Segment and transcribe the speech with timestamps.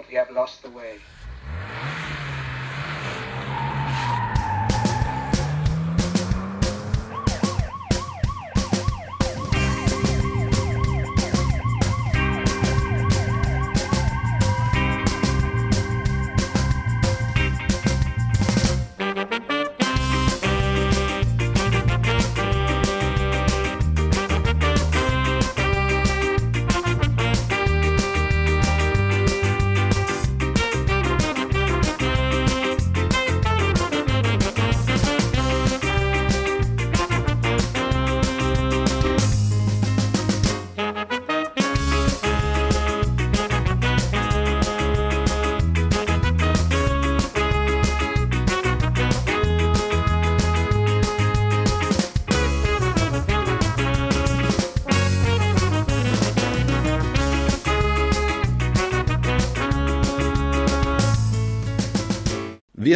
[0.00, 0.98] but we have lost the way.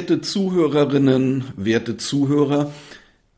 [0.05, 2.70] Werte Zuhörerinnen, werte Zuhörer,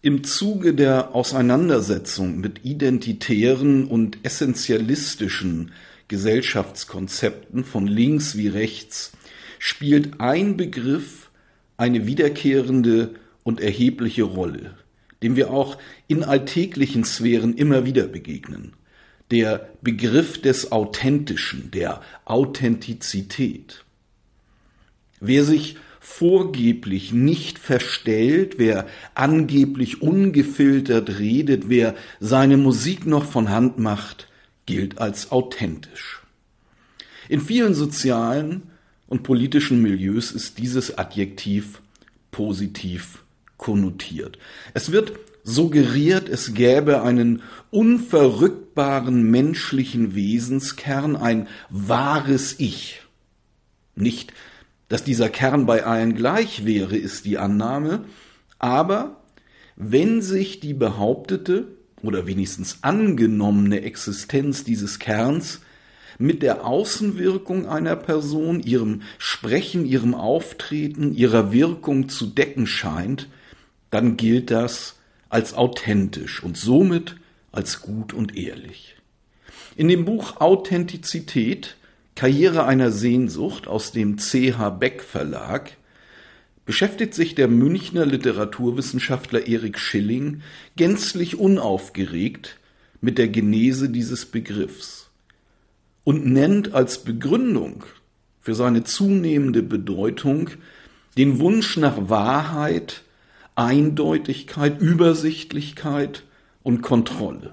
[0.03, 5.70] im Zuge der Auseinandersetzung mit identitären und essentialistischen
[6.08, 9.12] Gesellschaftskonzepten von links wie rechts
[9.61, 11.31] spielt ein Begriff
[11.77, 13.14] eine wiederkehrende
[13.45, 14.75] und erhebliche Rolle,
[15.23, 18.73] dem wir auch in alltäglichen Sphären immer wieder begegnen.
[19.30, 23.84] Der Begriff des Authentischen, der Authentizität.
[25.20, 25.77] Wer sich
[26.08, 34.27] vorgeblich nicht verstellt, wer angeblich ungefiltert redet, wer seine Musik noch von Hand macht,
[34.64, 36.22] gilt als authentisch.
[37.28, 38.62] In vielen sozialen
[39.08, 41.83] und politischen Milieus ist dieses Adjektiv
[42.30, 43.22] positiv
[43.58, 44.39] konnotiert.
[44.72, 45.12] Es wird
[45.45, 53.02] suggeriert, es gäbe einen unverrückbaren menschlichen Wesenskern, ein wahres Ich.
[53.96, 54.33] Nicht
[54.89, 58.05] dass dieser Kern bei allen gleich wäre, ist die Annahme,
[58.58, 59.20] aber
[59.77, 61.69] wenn sich die behauptete
[62.02, 65.61] oder wenigstens angenommene Existenz dieses Kerns
[66.19, 73.29] mit der Außenwirkung einer Person, ihrem Sprechen, ihrem Auftreten, ihrer Wirkung zu decken scheint,
[73.91, 74.96] dann gilt das
[75.29, 77.17] als authentisch und somit
[77.52, 78.96] als gut und ehrlich.
[79.77, 81.77] In dem Buch Authentizität
[82.16, 85.77] Karriere einer Sehnsucht aus dem CH Beck Verlag
[86.64, 90.40] beschäftigt sich der Münchner Literaturwissenschaftler Erik Schilling
[90.77, 92.58] gänzlich unaufgeregt
[93.02, 95.10] mit der Genese dieses Begriffs
[96.04, 97.84] und nennt als Begründung
[98.40, 100.48] für seine zunehmende Bedeutung
[101.18, 103.02] den Wunsch nach Wahrheit,
[103.56, 106.24] Eindeutigkeit, Übersichtlichkeit
[106.62, 107.52] und Kontrolle.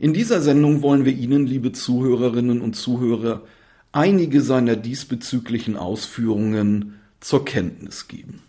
[0.00, 3.42] In dieser Sendung wollen wir Ihnen, liebe Zuhörerinnen und Zuhörer,
[3.90, 8.42] einige seiner diesbezüglichen Ausführungen zur Kenntnis geben.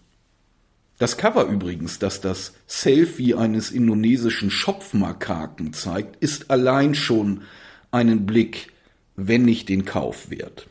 [0.99, 7.41] Das Cover übrigens, das das Selfie eines indonesischen Schopfmakaken zeigt, ist allein schon
[7.89, 8.71] einen Blick,
[9.15, 10.67] wenn nicht den Kauf wert.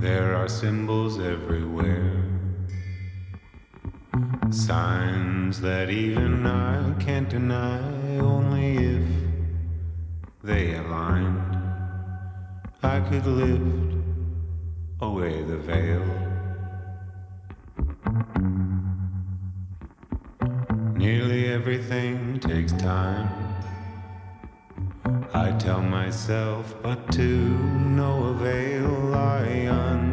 [0.00, 2.12] There are symbols everywhere.
[4.50, 7.80] Signs that even I can't deny
[8.20, 9.21] only if
[10.42, 11.56] they aligned,
[12.82, 13.94] I could lift
[15.00, 16.04] away the veil.
[20.96, 23.28] Nearly everything takes time.
[25.32, 30.11] I tell myself, but to no avail, I uncork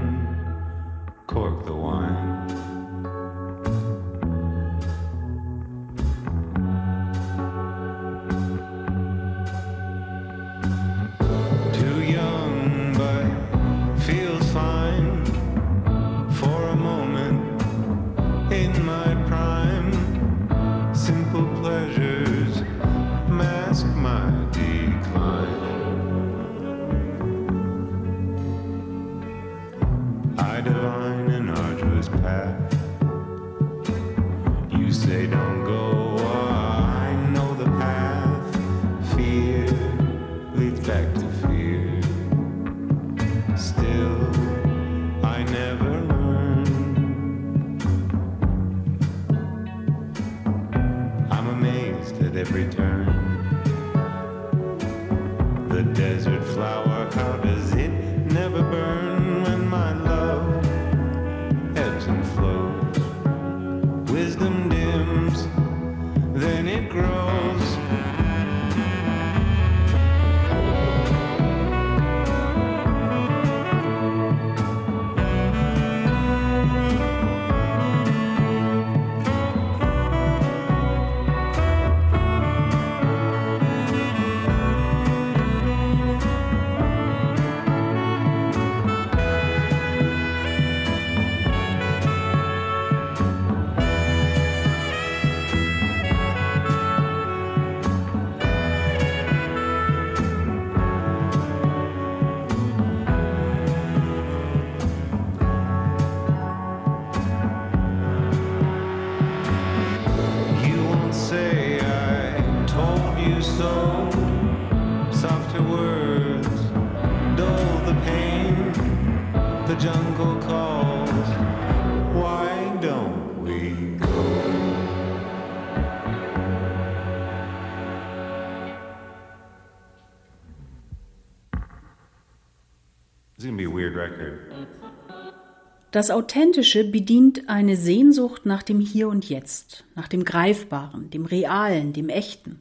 [135.91, 141.94] Das Authentische bedient eine Sehnsucht nach dem Hier und Jetzt, nach dem Greifbaren, dem Realen,
[141.94, 142.59] dem Echten.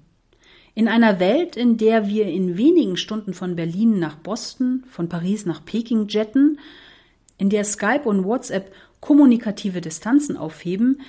[0.75, 5.45] In einer Welt, in der wir in wenigen Stunden von Berlin nach Boston, von Paris
[5.45, 6.59] nach Peking jetten,
[7.37, 11.03] in der Skype und WhatsApp kommunikative Distanzen aufheben,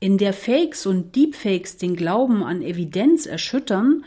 [0.00, 4.04] in der Fakes und Deepfakes den Glauben an Evidenz erschüttern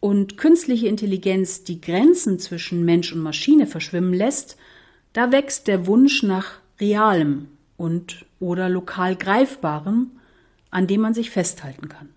[0.00, 4.58] und künstliche Intelligenz die Grenzen zwischen Mensch und Maschine verschwimmen lässt,
[5.14, 10.12] da wächst der Wunsch nach Realem und oder lokal Greifbarem,
[10.70, 12.10] an dem man sich festhalten kann.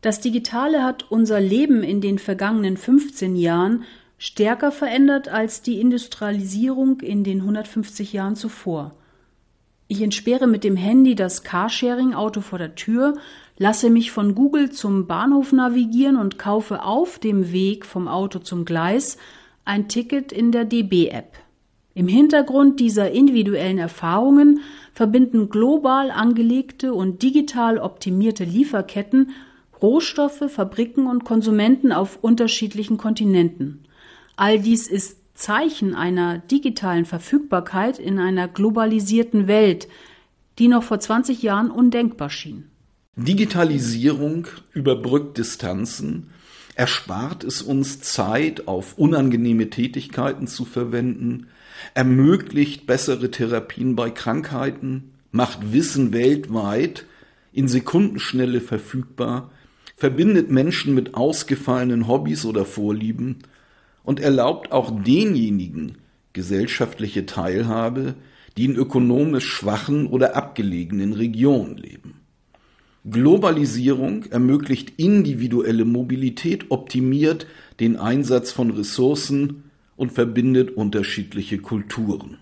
[0.00, 3.84] Das Digitale hat unser Leben in den vergangenen 15 Jahren
[4.18, 8.94] stärker verändert als die Industrialisierung in den 150 Jahren zuvor.
[9.88, 13.14] Ich entsperre mit dem Handy das Carsharing-Auto vor der Tür,
[13.58, 18.64] lasse mich von Google zum Bahnhof navigieren und kaufe auf dem Weg vom Auto zum
[18.64, 19.18] Gleis
[19.64, 21.36] ein Ticket in der DB-App.
[21.94, 24.60] Im Hintergrund dieser individuellen Erfahrungen
[24.94, 29.30] verbinden global angelegte und digital optimierte Lieferketten
[29.82, 33.84] Rohstoffe, Fabriken und Konsumenten auf unterschiedlichen Kontinenten.
[34.36, 39.88] All dies ist Zeichen einer digitalen Verfügbarkeit in einer globalisierten Welt,
[40.58, 42.68] die noch vor 20 Jahren undenkbar schien.
[43.16, 46.30] Digitalisierung überbrückt Distanzen,
[46.74, 51.48] erspart es uns Zeit, auf unangenehme Tätigkeiten zu verwenden,
[51.94, 57.06] ermöglicht bessere Therapien bei Krankheiten, macht Wissen weltweit
[57.52, 59.50] in Sekundenschnelle verfügbar,
[59.96, 63.38] verbindet Menschen mit ausgefallenen Hobbys oder Vorlieben
[64.04, 65.98] und erlaubt auch denjenigen
[66.32, 68.14] gesellschaftliche Teilhabe,
[68.56, 72.14] die in ökonomisch schwachen oder abgelegenen Regionen leben.
[73.10, 77.46] Globalisierung ermöglicht individuelle Mobilität, optimiert
[77.80, 79.64] den Einsatz von Ressourcen
[80.02, 82.40] und verbindet unterschiedliche Kulturen.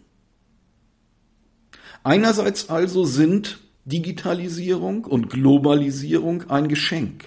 [2.03, 7.27] Einerseits also sind Digitalisierung und Globalisierung ein Geschenk.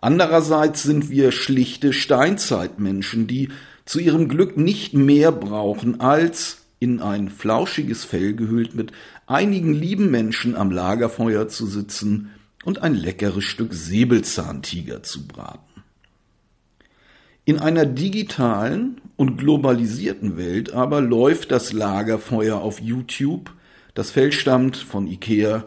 [0.00, 3.50] Andererseits sind wir schlichte Steinzeitmenschen, die
[3.84, 8.92] zu ihrem Glück nicht mehr brauchen, als in ein flauschiges Fell gehüllt mit
[9.26, 12.30] einigen lieben Menschen am Lagerfeuer zu sitzen
[12.64, 15.82] und ein leckeres Stück Säbelzahntiger zu braten.
[17.44, 23.52] In einer digitalen und globalisierten Welt aber läuft das Lagerfeuer auf YouTube,
[23.94, 25.64] das Fell stammt von Ikea,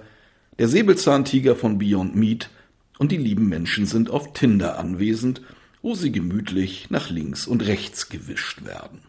[0.60, 2.50] der Säbelzahntiger von Beyond Meat
[3.00, 5.42] und die lieben Menschen sind auf Tinder anwesend,
[5.82, 9.00] wo sie gemütlich nach links und rechts gewischt werden.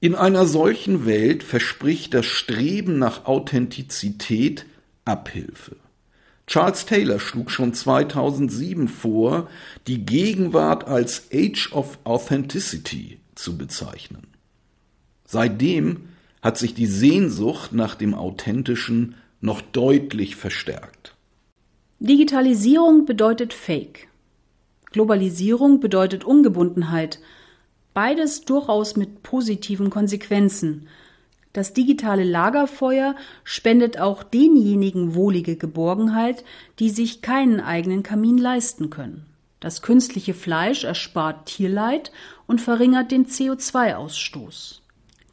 [0.00, 4.66] In einer solchen Welt verspricht das Streben nach Authentizität
[5.06, 5.76] Abhilfe.
[6.46, 9.48] Charles Taylor schlug schon 2007 vor,
[9.86, 14.26] die Gegenwart als Age of Authenticity zu bezeichnen.
[15.24, 16.08] Seitdem
[16.42, 21.14] hat sich die Sehnsucht nach dem Authentischen noch deutlich verstärkt.
[21.98, 24.08] Digitalisierung bedeutet Fake.
[24.92, 27.18] Globalisierung bedeutet Ungebundenheit.
[27.94, 30.88] Beides durchaus mit positiven Konsequenzen.
[31.54, 36.44] Das digitale Lagerfeuer spendet auch denjenigen wohlige Geborgenheit,
[36.80, 39.24] die sich keinen eigenen Kamin leisten können.
[39.60, 42.10] Das künstliche Fleisch erspart Tierleid
[42.48, 44.80] und verringert den CO2-Ausstoß.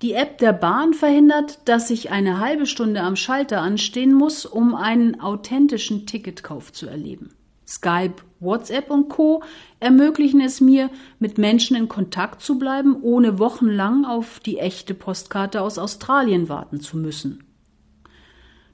[0.03, 4.75] Die App der Bahn verhindert, dass ich eine halbe Stunde am Schalter anstehen muss, um
[4.75, 7.33] einen authentischen Ticketkauf zu erleben.
[7.71, 9.43] Skype, WhatsApp und Co.
[9.79, 15.61] ermöglichen es mir, mit Menschen in Kontakt zu bleiben, ohne wochenlang auf die echte Postkarte
[15.61, 17.43] aus Australien warten zu müssen.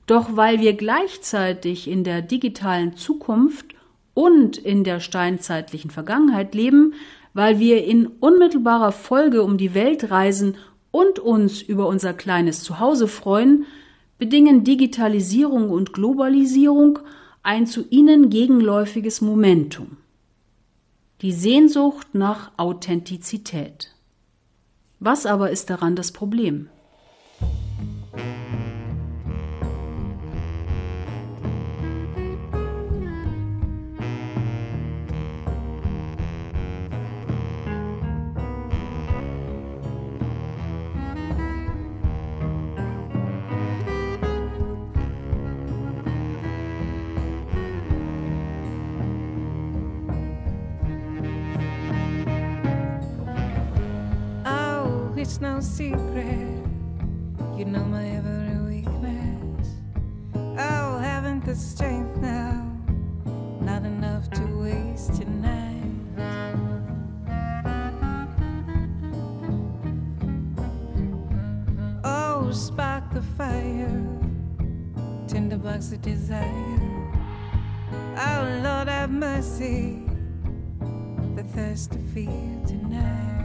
[0.08, 3.76] Doch weil wir gleichzeitig in der digitalen Zukunft
[4.14, 6.94] und in der steinzeitlichen Vergangenheit leben,
[7.34, 10.56] weil wir in unmittelbarer Folge um die Welt reisen
[10.90, 13.66] und uns über unser kleines Zuhause freuen,
[14.18, 17.00] bedingen Digitalisierung und Globalisierung
[17.48, 19.96] ein zu ihnen gegenläufiges Momentum.
[21.22, 23.96] Die Sehnsucht nach Authentizität.
[25.00, 26.68] Was aber ist daran das Problem?
[55.38, 56.64] It's no secret
[57.56, 59.68] You know my every weakness.
[60.34, 62.66] Oh, haven't the strength now.
[63.62, 65.94] Not enough to waste tonight.
[72.04, 74.04] Oh, spark the fire.
[75.28, 76.80] Tinderbox of desire.
[78.18, 80.02] Oh, Lord, have mercy.
[81.36, 83.37] The thirst to feel tonight.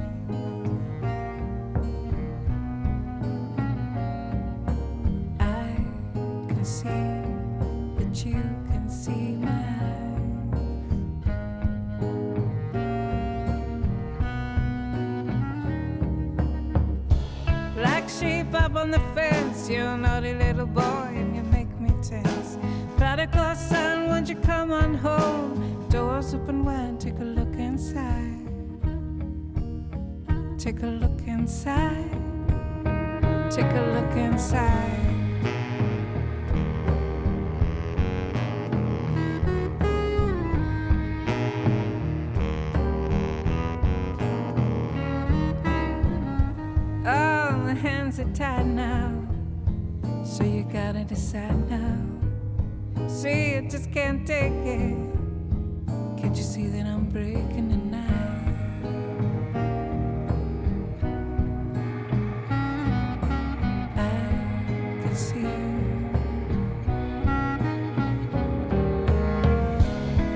[18.82, 22.58] On the fence, you're a naughty little boy and you make me tense.
[22.96, 25.86] Prodigal son, won't you come on home?
[25.88, 28.40] Doors open wide, take a look inside.
[30.58, 32.10] Take a look inside.
[33.52, 35.11] Take a look inside.
[51.14, 51.98] Decide now.
[53.06, 54.96] See, I just can't take it.
[56.18, 58.08] Can't you see that I'm breaking tonight?
[63.94, 64.08] I
[65.02, 65.52] can see.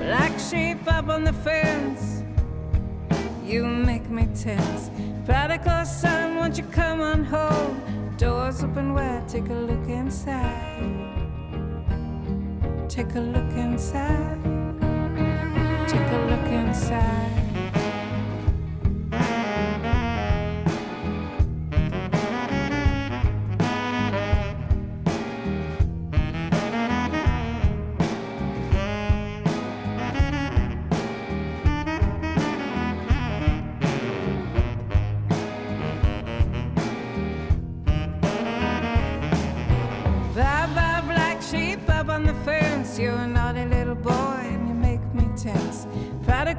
[0.05, 2.23] Black sheep up on the fence.
[3.43, 4.91] You make me tense.
[5.25, 7.81] Prodigal son, won't you come on home?
[8.17, 10.89] Doors open wide, take a look inside.
[12.89, 14.16] Take a look inside.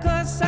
[0.00, 0.47] cause I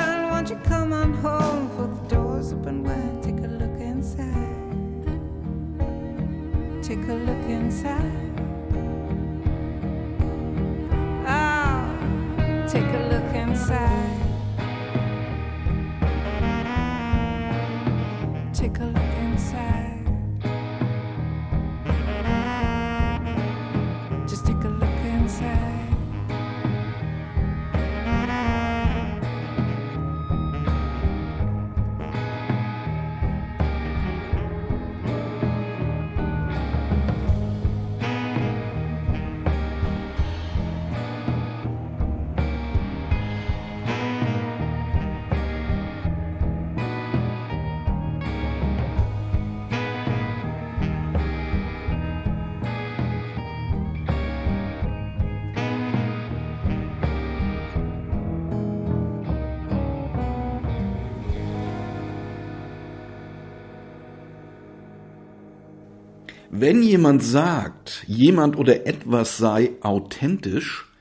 [66.60, 70.92] Wenn jemand sagt, jemand oder etwas sei authentisch,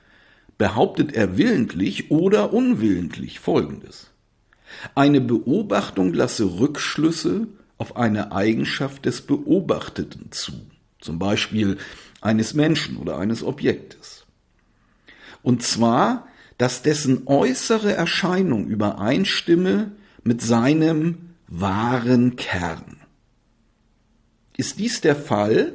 [0.57, 4.09] behauptet er willentlich oder unwillentlich Folgendes.
[4.95, 7.47] Eine Beobachtung lasse Rückschlüsse
[7.77, 10.53] auf eine Eigenschaft des Beobachteten zu,
[11.01, 11.77] zum Beispiel
[12.21, 14.25] eines Menschen oder eines Objektes.
[15.43, 19.91] Und zwar, dass dessen äußere Erscheinung übereinstimme
[20.23, 22.98] mit seinem wahren Kern.
[24.59, 25.71] Ist dies der Fall,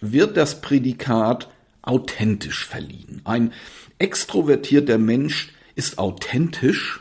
[0.00, 1.48] wird das Prädikat
[1.82, 3.22] authentisch verliehen.
[3.24, 3.52] Ein
[3.98, 7.00] extrovertierter Mensch ist authentisch,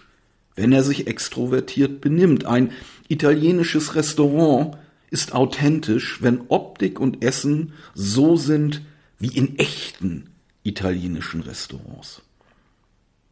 [0.56, 2.46] wenn er sich extrovertiert benimmt.
[2.46, 2.72] Ein
[3.10, 4.76] italienisches Restaurant
[5.12, 8.82] ist authentisch, wenn Optik und Essen so sind
[9.20, 10.32] wie in echten
[10.64, 12.24] italienischen Restaurants.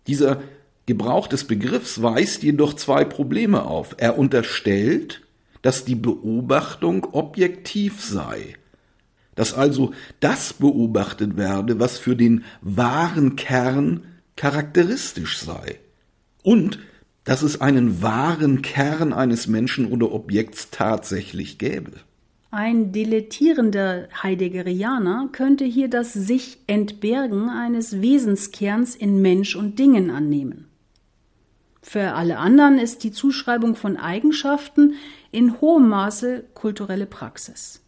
[0.06, 0.44] Dieser
[0.86, 3.96] Gebrauch des Begriffs weist jedoch zwei Probleme auf.
[3.98, 5.24] Er unterstellt,
[5.62, 8.56] dass die Beobachtung objektiv sei,
[9.36, 14.04] dass also das beobachtet werde, was für den wahren Kern
[14.36, 15.80] charakteristisch sei
[16.44, 16.80] und
[17.24, 21.92] dass es einen wahren Kern eines Menschen oder Objekts tatsächlich gäbe.
[22.52, 30.70] Ein dilettierender Heideggerianer könnte hier das sich entbergen eines Wesenskerns in Mensch und Dingen annehmen.
[31.82, 34.94] Für alle anderen ist die Zuschreibung von Eigenschaften
[35.31, 37.84] in hohem Maße kulturelle Praxis.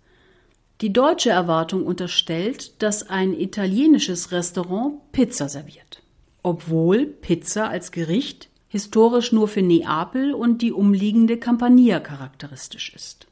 [0.81, 6.01] Die deutsche Erwartung unterstellt, dass ein italienisches Restaurant Pizza serviert,
[6.41, 13.27] obwohl Pizza als Gericht historisch nur für Neapel und die umliegende Campania charakteristisch ist.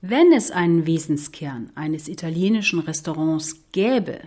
[0.00, 4.20] Wenn es einen Wesenskern eines italienischen Restaurants gäbe,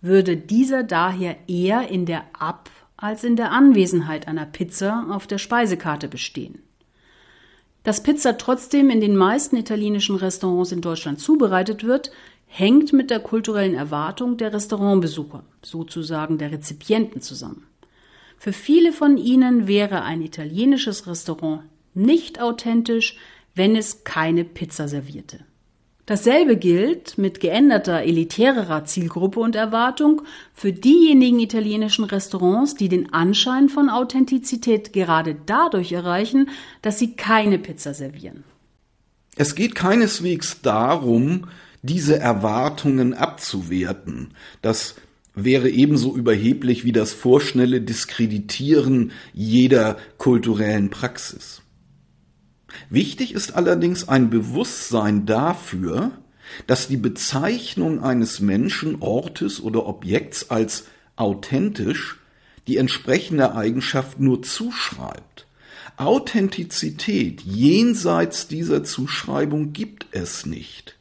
[0.00, 5.38] würde dieser daher eher in der Ab- als in der Anwesenheit einer Pizza auf der
[5.38, 6.62] Speisekarte bestehen.
[7.84, 12.10] Dass Pizza trotzdem in den meisten italienischen Restaurants in Deutschland zubereitet wird,
[12.46, 17.66] hängt mit der kulturellen Erwartung der Restaurantbesucher, sozusagen der Rezipienten zusammen.
[18.38, 21.62] Für viele von ihnen wäre ein italienisches Restaurant
[21.92, 23.16] nicht authentisch,
[23.54, 25.44] wenn es keine Pizza servierte.
[26.06, 33.70] Dasselbe gilt mit geänderter elitärerer Zielgruppe und Erwartung für diejenigen italienischen Restaurants, die den Anschein
[33.70, 36.50] von Authentizität gerade dadurch erreichen,
[36.82, 38.44] dass sie keine Pizza servieren.
[39.36, 41.48] Es geht keineswegs darum,
[41.82, 44.34] diese Erwartungen abzuwerten.
[44.60, 44.96] Das
[45.34, 51.63] wäre ebenso überheblich wie das vorschnelle Diskreditieren jeder kulturellen Praxis.
[52.90, 56.12] Wichtig ist allerdings ein Bewusstsein dafür,
[56.66, 60.84] dass die Bezeichnung eines Menschen, Ortes oder Objekts als
[61.16, 62.18] authentisch
[62.66, 65.46] die entsprechende Eigenschaft nur zuschreibt.
[65.96, 70.96] Authentizität jenseits dieser Zuschreibung gibt es nicht.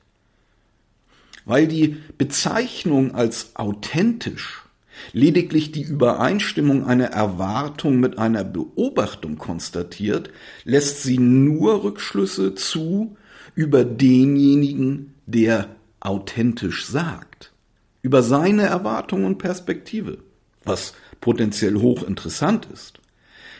[1.45, 4.62] Weil die Bezeichnung als authentisch
[5.11, 10.29] lediglich die Übereinstimmung einer Erwartung mit einer Beobachtung konstatiert,
[10.63, 13.17] lässt sie nur Rückschlüsse zu
[13.55, 17.51] über denjenigen, der authentisch sagt,
[18.01, 20.17] über seine Erwartung und Perspektive,
[20.63, 22.99] was potenziell hochinteressant ist.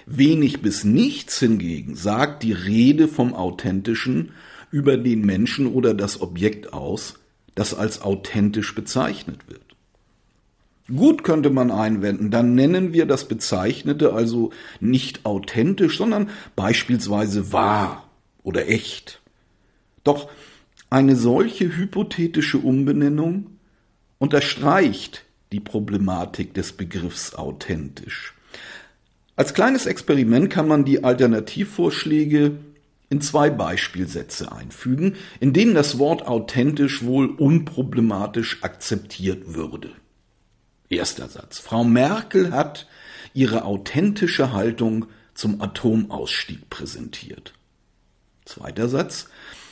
[0.05, 4.31] Wenig bis nichts hingegen sagt die Rede vom Authentischen
[4.69, 7.15] über den Menschen oder das Objekt aus,
[7.55, 9.62] das als authentisch bezeichnet wird.
[10.87, 18.09] Gut könnte man einwenden, dann nennen wir das Bezeichnete also nicht authentisch, sondern beispielsweise wahr
[18.43, 19.21] oder echt.
[20.03, 20.29] Doch
[20.89, 23.51] eine solche hypothetische Umbenennung
[24.17, 28.33] unterstreicht die Problematik des Begriffs authentisch.
[29.35, 32.57] Als kleines Experiment kann man die Alternativvorschläge
[33.09, 39.91] in zwei Beispielsätze einfügen, in denen das Wort authentisch wohl unproblematisch akzeptiert würde.
[40.95, 41.59] Erster Satz.
[41.59, 42.87] Frau Merkel hat
[43.33, 47.53] ihre authentische Haltung zum Atomausstieg präsentiert.
[48.45, 49.27] Zweiter Satz.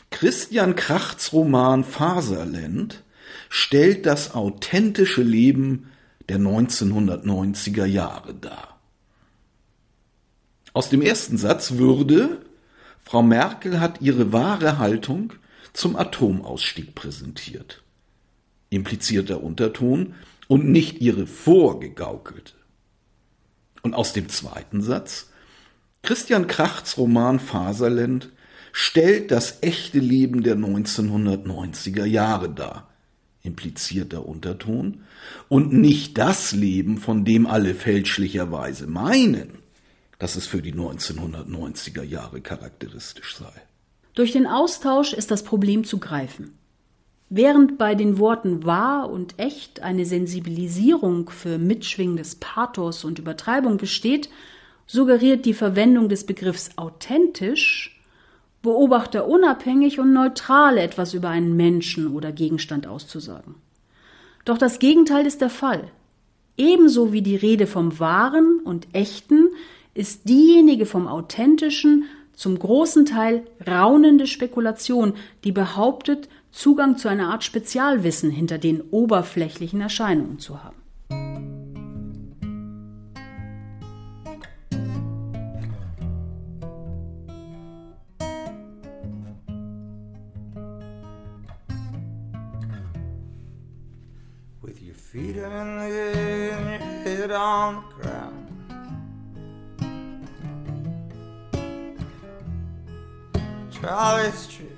[0.09, 3.03] Christian Krachts Roman Faserland
[3.49, 5.91] stellt das authentische Leben
[6.29, 8.79] der 1990er Jahre dar.
[10.73, 12.41] Aus dem ersten Satz würde
[13.03, 15.33] Frau Merkel hat ihre wahre Haltung
[15.73, 17.81] zum Atomausstieg präsentiert.
[18.69, 20.15] Implizierter Unterton,
[20.51, 22.51] und nicht ihre vorgegaukelte.
[23.83, 25.29] Und aus dem zweiten Satz,
[26.01, 28.33] Christian Krachts Roman Faserland
[28.73, 32.89] stellt das echte Leben der 1990er Jahre dar,
[33.43, 35.05] implizierter Unterton,
[35.47, 39.59] und nicht das Leben, von dem alle fälschlicherweise meinen,
[40.19, 43.53] dass es für die 1990er Jahre charakteristisch sei.
[44.15, 46.57] Durch den Austausch ist das Problem zu greifen.
[47.33, 54.29] Während bei den Worten wahr und echt eine Sensibilisierung für mitschwingendes Pathos und Übertreibung besteht,
[54.85, 57.97] suggeriert die Verwendung des Begriffs authentisch,
[58.61, 63.55] Beobachter unabhängig und neutral etwas über einen Menschen oder Gegenstand auszusagen.
[64.43, 65.85] Doch das Gegenteil ist der Fall.
[66.57, 69.51] Ebenso wie die Rede vom Wahren und Echten
[69.93, 75.13] ist diejenige vom Authentischen zum großen Teil raunende Spekulation,
[75.45, 80.75] die behauptet, Zugang zu einer Art Spezialwissen hinter den oberflächlichen Erscheinungen zu haben.
[103.81, 104.70] Charlie Street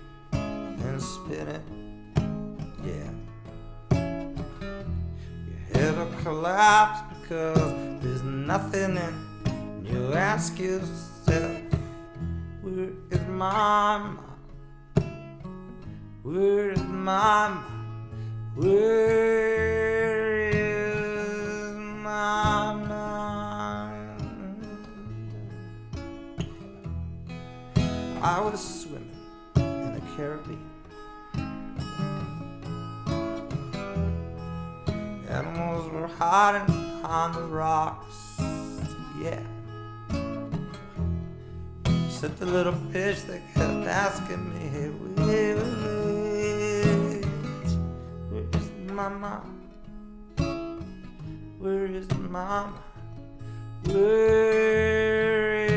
[1.33, 1.63] spinning.
[2.83, 3.11] Yeah.
[5.47, 9.13] Your head will collapse because there's nothing in.
[9.83, 11.61] You ask yourself,
[12.61, 14.19] where is my mind?
[16.23, 17.65] Where is my mind?
[18.55, 24.19] Where is my mind?
[28.21, 28.59] I was
[36.17, 38.39] hiding behind the rocks.
[39.19, 39.43] Yeah.
[42.09, 45.57] Said the little fish that kept asking me, hey, where
[48.47, 49.41] is mama?
[51.59, 52.73] Where is mama?
[53.85, 55.72] Where is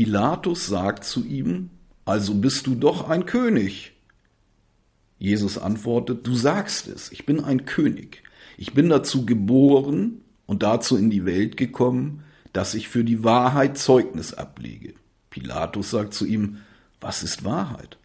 [0.00, 1.68] Pilatus sagt zu ihm,
[2.06, 3.92] also bist du doch ein König.
[5.18, 8.22] Jesus antwortet, du sagst es, ich bin ein König.
[8.56, 13.76] Ich bin dazu geboren und dazu in die Welt gekommen, dass ich für die Wahrheit
[13.76, 14.94] Zeugnis ablege.
[15.28, 16.60] Pilatus sagt zu ihm,
[17.02, 17.98] was ist Wahrheit?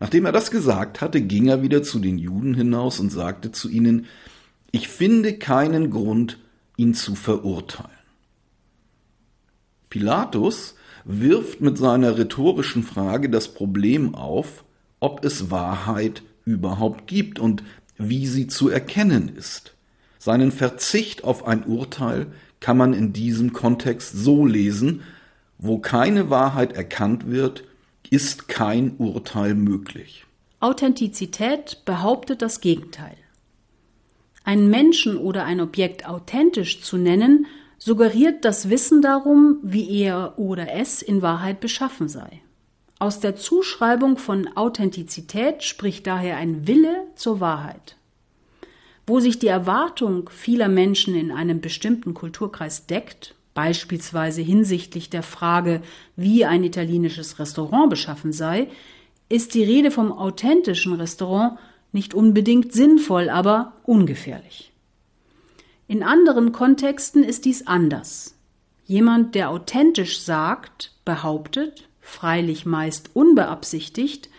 [0.00, 3.68] Nachdem er das gesagt hatte, ging er wieder zu den Juden hinaus und sagte zu
[3.68, 4.06] ihnen,
[4.72, 6.40] ich finde keinen Grund,
[6.76, 7.88] ihn zu verurteilen.
[9.90, 14.64] Pilatus wirft mit seiner rhetorischen Frage das Problem auf,
[15.00, 17.62] ob es Wahrheit überhaupt gibt und
[17.96, 19.74] wie sie zu erkennen ist.
[20.18, 22.26] Seinen Verzicht auf ein Urteil
[22.60, 25.02] kann man in diesem Kontext so lesen,
[25.58, 27.64] wo keine Wahrheit erkannt wird,
[28.10, 30.26] ist kein Urteil möglich.
[30.58, 33.16] Authentizität behauptet das Gegenteil.
[34.44, 37.46] Einen Menschen oder ein Objekt authentisch zu nennen,
[37.80, 42.42] suggeriert das Wissen darum, wie er oder es in Wahrheit beschaffen sei.
[42.98, 47.96] Aus der Zuschreibung von Authentizität spricht daher ein Wille zur Wahrheit.
[49.06, 55.80] Wo sich die Erwartung vieler Menschen in einem bestimmten Kulturkreis deckt, beispielsweise hinsichtlich der Frage,
[56.14, 58.68] wie ein italienisches Restaurant beschaffen sei,
[59.30, 61.58] ist die Rede vom authentischen Restaurant
[61.92, 64.69] nicht unbedingt sinnvoll, aber ungefährlich.
[65.90, 68.36] In anderen Kontexten ist dies anders.
[68.84, 74.30] Jemand, der authentisch sagt, behauptet, freilich meist unbeabsichtigt,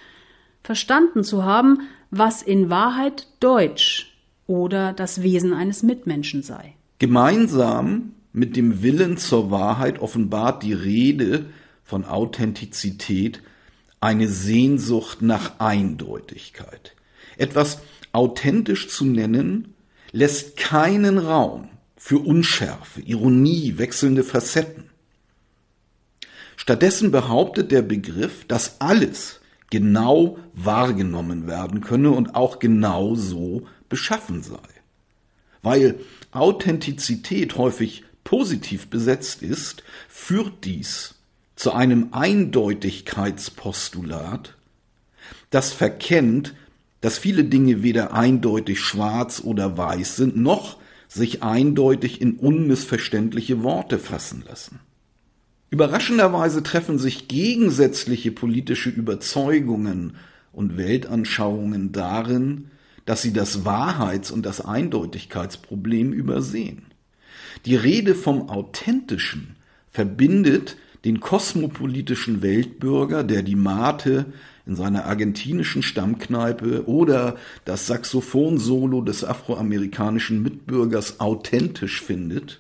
[0.63, 4.15] verstanden zu haben, was in Wahrheit Deutsch
[4.47, 6.73] oder das Wesen eines Mitmenschen sei.
[6.99, 11.47] Gemeinsam mit dem Willen zur Wahrheit offenbart die Rede
[11.83, 13.41] von Authentizität
[13.99, 16.95] eine Sehnsucht nach Eindeutigkeit.
[17.37, 17.81] Etwas
[18.13, 19.73] authentisch zu nennen,
[20.12, 24.89] lässt keinen Raum für Unschärfe, Ironie, wechselnde Facetten.
[26.58, 34.43] Stattdessen behauptet der Begriff, dass alles genau wahrgenommen werden könne und auch genau so beschaffen
[34.43, 34.60] sei.
[35.63, 36.00] Weil
[36.32, 41.15] Authentizität häufig positiv besetzt ist, führt dies
[41.56, 44.56] zu einem Eindeutigkeitspostulat,
[45.50, 46.54] das verkennt,
[47.01, 53.99] dass viele Dinge weder eindeutig schwarz oder weiß sind, noch sich eindeutig in unmissverständliche Worte
[53.99, 54.79] fassen lassen.
[55.71, 60.15] Überraschenderweise treffen sich gegensätzliche politische Überzeugungen
[60.53, 62.71] und Weltanschauungen darin,
[63.05, 66.83] dass sie das Wahrheits- und das Eindeutigkeitsproblem übersehen.
[67.65, 69.55] Die Rede vom Authentischen
[69.89, 74.27] verbindet den kosmopolitischen Weltbürger, der die Mate
[74.65, 82.60] in seiner argentinischen Stammkneipe oder das Saxophonsolo des afroamerikanischen Mitbürgers authentisch findet,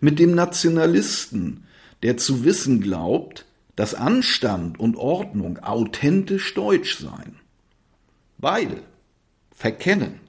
[0.00, 1.64] mit dem Nationalisten,
[2.02, 7.36] der zu wissen glaubt, dass Anstand und Ordnung authentisch deutsch seien.
[8.38, 8.82] Beide
[9.54, 10.20] verkennen,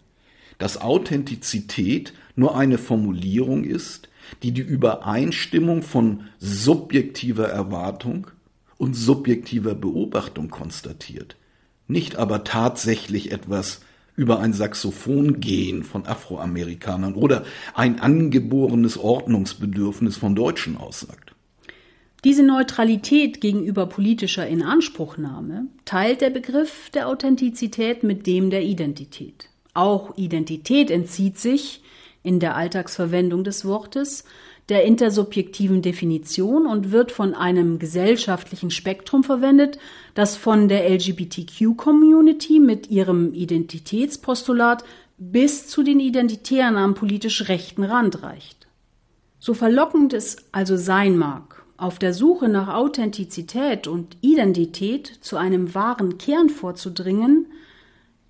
[0.58, 4.10] dass Authentizität nur eine Formulierung ist,
[4.44, 8.28] die die Übereinstimmung von subjektiver Erwartung
[8.78, 11.36] und subjektiver Beobachtung konstatiert,
[11.88, 13.82] nicht aber tatsächlich etwas
[14.16, 21.34] über ein Saxophongehen von Afroamerikanern oder ein angeborenes Ordnungsbedürfnis von Deutschen aussagt.
[22.24, 29.50] Diese Neutralität gegenüber politischer Inanspruchnahme teilt der Begriff der Authentizität mit dem der Identität.
[29.76, 31.84] Auch Identität entzieht sich
[32.24, 34.24] in der Alltagsverwendung des Wortes
[34.70, 39.80] der intersubjektiven Definition und wird von einem gesellschaftlichen Spektrum verwendet,
[40.14, 44.84] das von der LGBTQ-Community mit ihrem Identitätspostulat
[45.18, 48.68] bis zu den Identitären am politisch rechten Rand reicht.
[49.40, 55.74] So verlockend es also sein mag, auf der Suche nach Authentizität und Identität zu einem
[55.76, 57.48] wahren Kern vorzudringen,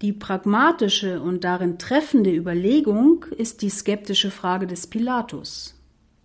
[0.03, 5.76] die pragmatische und darin treffende Überlegung ist die skeptische Frage des Pilatus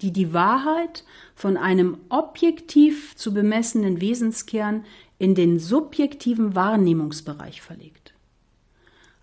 [0.02, 4.84] die die Wahrheit von einem objektiv zu bemessenen Wesenskern
[5.18, 8.12] in den subjektiven Wahrnehmungsbereich verlegt.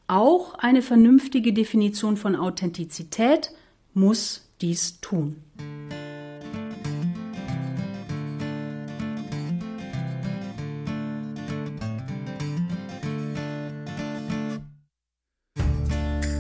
[0.07, 3.51] Auch eine vernünftige Definition von Authentizität
[3.93, 5.43] muss dies tun.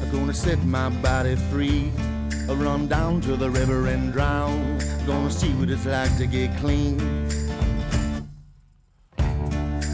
[0.01, 1.91] I'm gonna set my body free.
[2.49, 4.79] I'll run down to the river and drown.
[5.05, 6.99] Gonna see what it's like to get clean.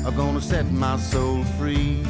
[0.05, 2.01] I'm gonna set my soul free.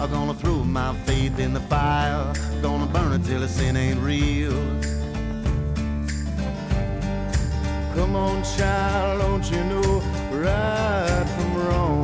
[0.00, 2.32] I'm gonna throw my faith in the fire.
[2.62, 4.50] Gonna burn it till the sin ain't real.
[7.94, 12.01] Come on, child, don't you know right from wrong?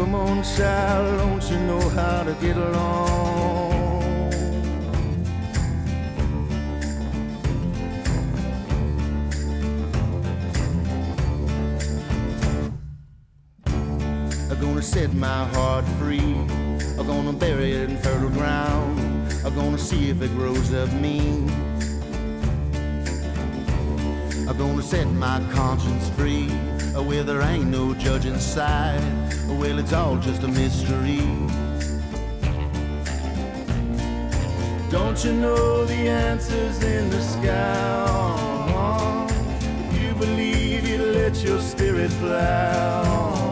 [0.00, 4.32] Come on, child, don't you know how to get along?
[14.50, 16.18] I'm gonna set my heart free.
[16.18, 18.98] I'm gonna bury it in fertile ground.
[19.44, 21.50] I'm gonna see if it grows up mean.
[24.48, 26.48] I'm gonna set my conscience free.
[26.92, 29.02] Where there ain't no judge inside.
[29.48, 31.20] Well, it's all just a mystery.
[34.90, 38.04] Don't you know the answers in the sky?
[38.06, 39.26] Uh-huh.
[39.90, 43.10] If you believe, you let your spirit fly.
[43.10, 43.49] Can't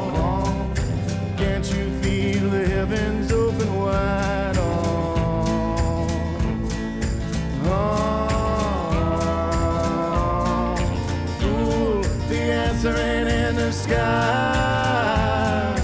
[13.88, 15.74] sky.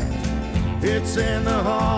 [0.82, 1.93] It's in the heart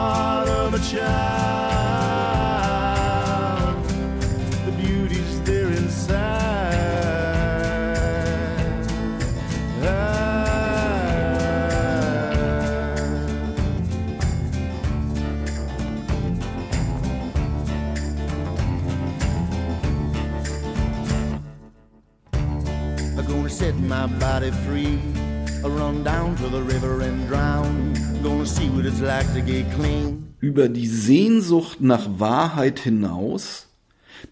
[26.07, 27.93] down to the river and drown.
[28.23, 30.35] Gonna see what it's like to get clean.
[30.39, 33.67] Über die Sehnsucht nach Wahrheit hinaus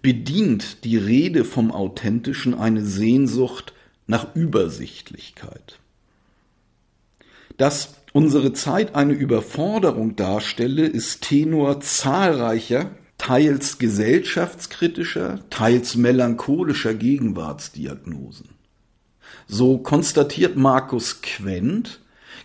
[0.00, 3.72] bedient die Rede vom Authentischen eine Sehnsucht
[4.06, 5.80] nach Übersichtlichkeit.
[7.56, 18.53] Dass unsere Zeit eine Überforderung darstelle, ist Tenor zahlreicher, teils gesellschaftskritischer, teils melancholischer Gegenwartsdiagnosen.
[19.46, 22.00] So konstatiert Markus Quent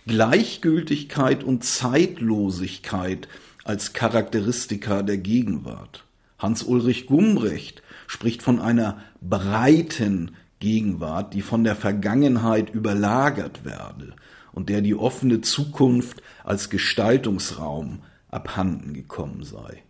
[0.06, 3.28] Gleichgültigkeit und Zeitlosigkeit
[3.64, 6.04] als Charakteristika der Gegenwart.
[6.38, 14.14] Hans-Ulrich Gumbrecht spricht von einer breiten Gegenwart, die von der Vergangenheit überlagert werde
[14.52, 19.82] und der die offene Zukunft als Gestaltungsraum abhanden gekommen sei.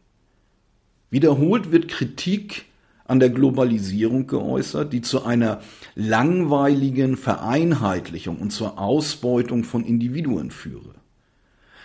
[1.10, 2.66] Wiederholt wird Kritik
[3.10, 5.60] an der Globalisierung geäußert, die zu einer
[5.96, 10.94] langweiligen Vereinheitlichung und zur Ausbeutung von Individuen führe.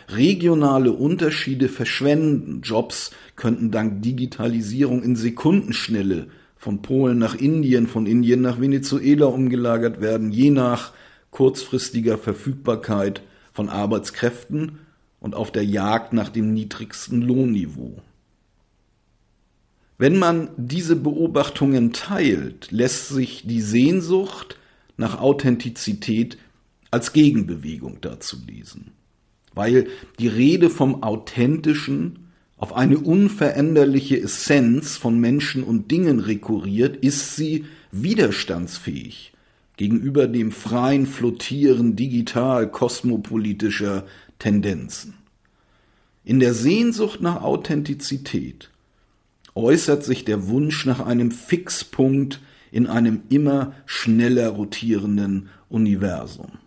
[0.08, 2.62] Regionale Unterschiede verschwenden.
[2.62, 10.02] Jobs könnten dank Digitalisierung in Sekundenschnelle von Polen nach Indien, von Indien nach Venezuela umgelagert
[10.02, 10.94] werden, je nach
[11.32, 14.78] kurzfristiger Verfügbarkeit von Arbeitskräften
[15.20, 18.00] und auf der Jagd nach dem niedrigsten Lohnniveau.
[19.98, 24.58] Wenn man diese Beobachtungen teilt, lässt sich die Sehnsucht
[24.98, 26.38] nach Authentizität
[26.92, 28.92] als Gegenbewegung dazu lesen,
[29.54, 29.88] weil
[30.20, 32.28] die Rede vom Authentischen
[32.58, 39.34] auf eine unveränderliche Essenz von Menschen und Dingen rekurriert, ist sie widerstandsfähig
[39.78, 44.06] gegenüber dem freien Flottieren digital kosmopolitischer
[44.40, 45.16] Tendenzen.
[46.24, 48.72] In der Sehnsucht nach Authentizität
[49.56, 52.42] äußert sich der Wunsch nach einem Fixpunkt
[52.72, 56.60] in einem immer schneller rotierenden Universum.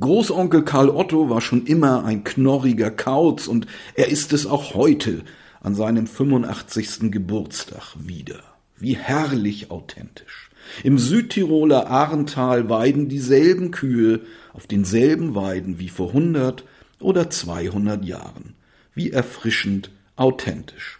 [0.00, 5.22] Großonkel Karl Otto war schon immer ein knorriger Kauz und er ist es auch heute
[5.60, 7.10] an seinem 85.
[7.10, 8.42] Geburtstag wieder.
[8.76, 10.50] Wie herrlich authentisch.
[10.84, 14.20] Im Südtiroler Ahrental weiden dieselben Kühe
[14.52, 16.64] auf denselben Weiden wie vor 100
[17.00, 18.54] oder 200 Jahren.
[18.94, 20.97] Wie erfrischend authentisch.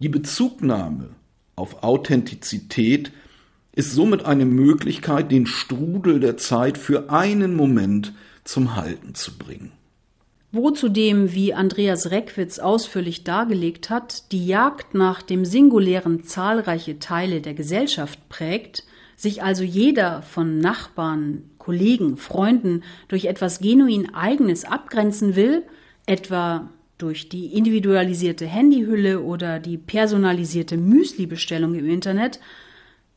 [0.00, 1.10] Die Bezugnahme
[1.56, 3.12] auf Authentizität
[3.72, 8.12] ist somit eine Möglichkeit, den Strudel der Zeit für einen Moment
[8.44, 9.72] zum Halten zu bringen.
[10.52, 17.40] Wo zudem, wie Andreas Reckwitz ausführlich dargelegt hat, die Jagd nach dem Singulären zahlreiche Teile
[17.40, 18.84] der Gesellschaft prägt,
[19.16, 25.64] sich also jeder von Nachbarn, Kollegen, Freunden durch etwas genuin Eigenes abgrenzen will,
[26.06, 26.68] etwa
[27.04, 32.40] durch die individualisierte Handyhülle oder die personalisierte Müsli-Bestellung im Internet,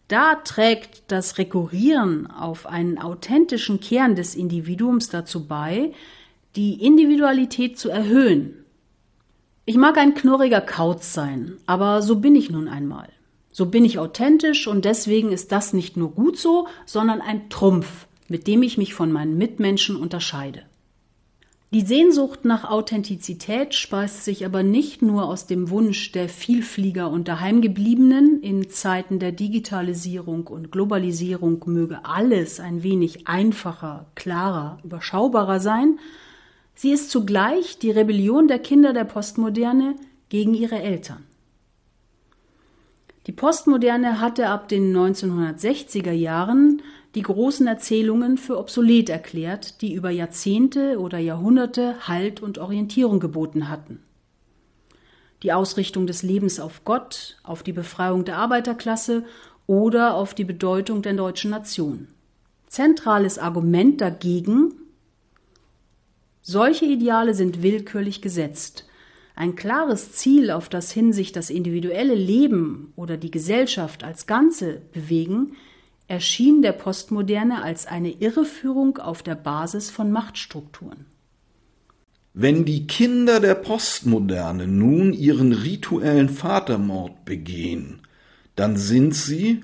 [0.09, 5.93] da trägt das Rekurrieren auf einen authentischen Kern des Individuums dazu bei,
[6.57, 8.65] die Individualität zu erhöhen.
[9.63, 13.07] Ich mag ein knurriger Kauz sein, aber so bin ich nun einmal.
[13.53, 18.07] So bin ich authentisch und deswegen ist das nicht nur gut so, sondern ein Trumpf,
[18.27, 20.63] mit dem ich mich von meinen Mitmenschen unterscheide.
[21.71, 27.27] Die Sehnsucht nach Authentizität speist sich aber nicht nur aus dem Wunsch der Vielflieger und
[27.27, 35.99] Daheimgebliebenen, in Zeiten der Digitalisierung und Globalisierung möge alles ein wenig einfacher, klarer, überschaubarer sein,
[36.73, 39.95] sie ist zugleich die Rebellion der Kinder der Postmoderne
[40.29, 41.25] gegen ihre Eltern.
[43.25, 46.81] Die Postmoderne hatte ab den 1960er Jahren
[47.17, 53.69] die großen Erzählungen für obsolet erklärt, die über Jahrzehnte oder Jahrhunderte Halt und Orientierung geboten
[53.69, 54.03] hatten.
[55.41, 59.23] Die Ausrichtung des Lebens auf Gott, auf die Befreiung der Arbeiterklasse
[59.65, 62.07] oder auf die Bedeutung der deutschen Nation.
[62.67, 64.73] Zentrales Argument dagegen
[66.43, 68.87] solche Ideale sind willkürlich gesetzt.
[69.35, 74.83] Ein klares Ziel, auf das hin sich das individuelle Leben oder die Gesellschaft als Ganze
[74.93, 75.55] bewegen,
[76.07, 81.05] erschien der Postmoderne als eine Irreführung auf der Basis von Machtstrukturen.
[82.33, 88.01] Wenn die Kinder der Postmoderne nun ihren rituellen Vatermord begehen,
[88.55, 89.61] dann sind sie,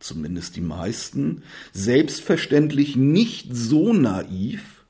[0.00, 4.84] zumindest die meisten, selbstverständlich nicht so naiv,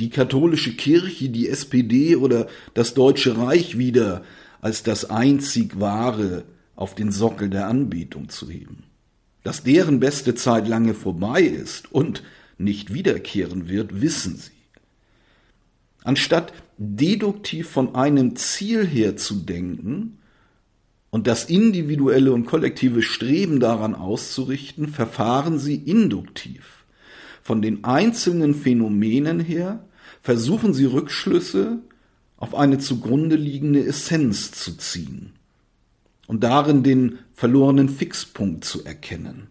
[0.00, 4.22] die katholische Kirche, die SPD oder das Deutsche Reich wieder
[4.60, 6.44] als das einzig wahre
[6.76, 8.84] auf den Sockel der Anbetung zu heben
[9.44, 12.24] dass deren beste Zeit lange vorbei ist und
[12.58, 14.50] nicht wiederkehren wird, wissen sie.
[16.02, 20.18] Anstatt deduktiv von einem Ziel her zu denken
[21.10, 26.84] und das individuelle und kollektive Streben daran auszurichten, verfahren sie induktiv.
[27.42, 29.84] Von den einzelnen Phänomenen her
[30.22, 31.80] versuchen sie Rückschlüsse
[32.38, 35.32] auf eine zugrunde liegende Essenz zu ziehen
[36.26, 39.48] und darin den verlorenen Fixpunkt zu erkennen.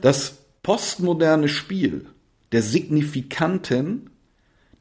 [0.00, 2.06] Das postmoderne Spiel
[2.52, 4.10] der Signifikanten,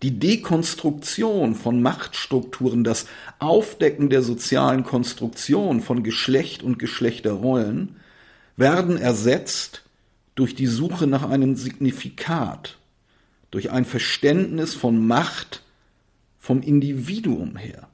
[0.01, 3.05] die Dekonstruktion von Machtstrukturen, das
[3.39, 7.97] Aufdecken der sozialen Konstruktion von Geschlecht und Geschlechterrollen
[8.55, 9.83] werden ersetzt
[10.35, 12.77] durch die Suche nach einem Signifikat,
[13.51, 15.63] durch ein Verständnis von Macht
[16.39, 17.89] vom Individuum her.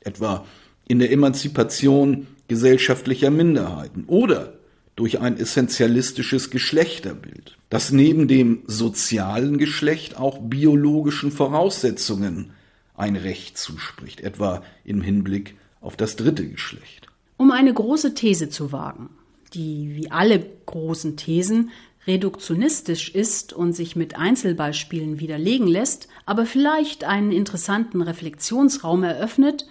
[0.00, 0.44] Etwa
[0.86, 4.54] in der Emanzipation gesellschaftlicher Minderheiten oder
[4.96, 12.50] durch ein essentialistisches Geschlechterbild, das neben dem sozialen Geschlecht auch biologischen Voraussetzungen
[12.96, 17.08] ein Recht zuspricht, etwa im Hinblick auf das dritte Geschlecht.
[17.36, 19.10] Um eine große These zu wagen,
[19.52, 21.70] die wie alle großen Thesen
[22.06, 29.66] reduktionistisch ist und sich mit Einzelbeispielen widerlegen lässt, aber vielleicht einen interessanten Reflexionsraum eröffnet,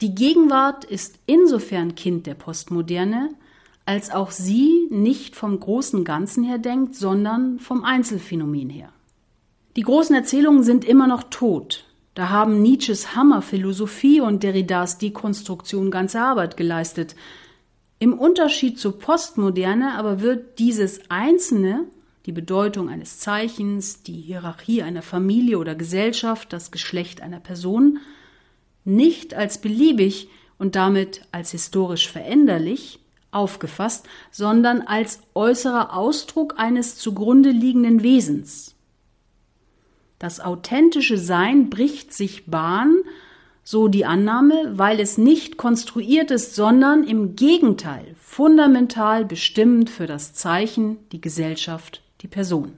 [0.00, 3.30] die Gegenwart ist insofern Kind der Postmoderne,
[3.84, 8.90] als auch sie nicht vom großen Ganzen her denkt, sondern vom Einzelfänomen her.
[9.76, 11.84] Die großen Erzählungen sind immer noch tot.
[12.14, 17.14] Da haben Nietzsches Hammerphilosophie und Derridas Dekonstruktion ganze Arbeit geleistet.
[17.98, 21.86] Im Unterschied zur Postmoderne aber wird dieses Einzelne,
[22.26, 27.98] die Bedeutung eines Zeichens, die Hierarchie einer Familie oder Gesellschaft, das Geschlecht einer Person,
[28.90, 30.28] nicht als beliebig
[30.58, 38.74] und damit als historisch veränderlich aufgefasst, sondern als äußerer Ausdruck eines zugrunde liegenden Wesens.
[40.18, 42.96] Das authentische Sein bricht sich Bahn,
[43.62, 50.34] so die Annahme, weil es nicht konstruiert ist, sondern im Gegenteil fundamental bestimmend für das
[50.34, 52.72] Zeichen, die Gesellschaft, die Person.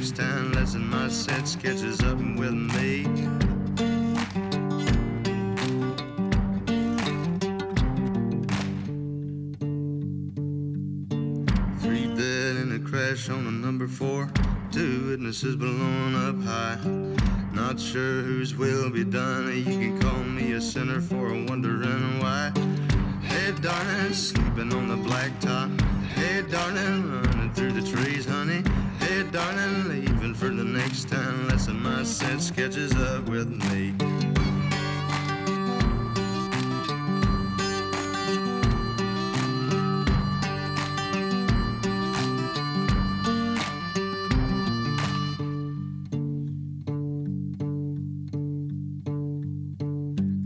[0.00, 0.52] Next town.
[0.52, 3.04] Lesson my set sketches up with me.
[11.80, 14.30] Three dead in a crash on a number four.
[14.72, 16.78] Two witnesses blown up high.
[17.52, 19.54] Not sure whose will be done.
[19.54, 22.52] You can call me a sinner for wondering why.
[23.22, 25.79] Hey, darling, sleeping on the blacktop.
[31.00, 31.48] Next town.
[31.48, 33.94] Lesson my set sketches up with me.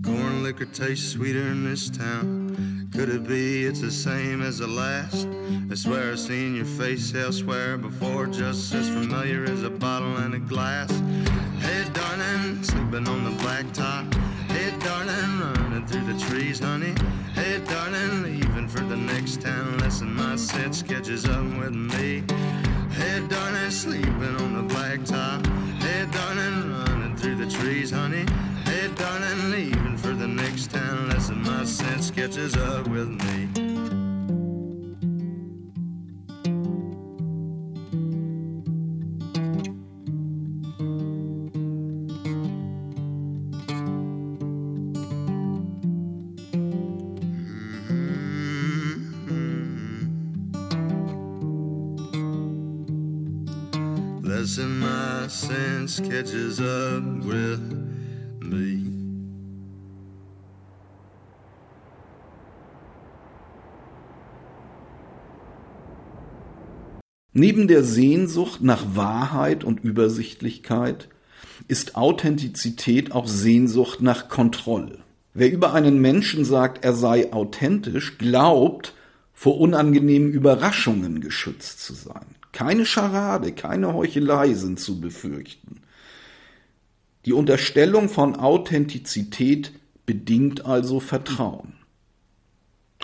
[0.03, 2.44] Corn liquor tastes sweeter in this town.
[2.95, 5.27] Could it be it's the same as the last?
[5.69, 10.33] I swear I've seen your face elsewhere before, just as familiar as a bottle and
[10.35, 10.91] a glass.
[11.59, 14.15] Hey, darling, sleeping on the blacktop.
[14.49, 16.95] Hey, darling, running through the trees, honey.
[17.35, 19.77] Hey, darling, leaving for the next town.
[19.79, 22.23] Lesson my set sketches up with me.
[22.93, 25.45] Hey, darling, sleeping on the blacktop.
[25.83, 28.25] Hey, darling, running through the trees, honey.
[28.85, 31.09] Hey, darling, leaving for the next town.
[31.09, 33.49] Lesson my sense catches up with me.
[33.57, 34.05] Mm-hmm.
[55.31, 57.94] Sense catches up with
[58.55, 59.05] me.
[67.37, 71.09] Neben der Sehnsucht nach Wahrheit und Übersichtlichkeit
[71.67, 74.99] ist Authentizität auch Sehnsucht nach Kontrolle.
[75.35, 78.95] Wer über einen Menschen sagt, er sei authentisch, glaubt,
[79.33, 82.25] vor unangenehmen Überraschungen geschützt zu sein.
[82.53, 85.81] Keine Scharade, keine Heuchelei sind zu befürchten.
[87.27, 89.73] Die Unterstellung von Authentizität
[90.07, 91.75] bedingt also Vertrauen.